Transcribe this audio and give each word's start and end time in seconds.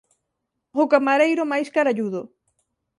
O 0.81 0.83
camareiro 0.93 1.43
máis 1.51 1.67
caralludo... 1.75 2.21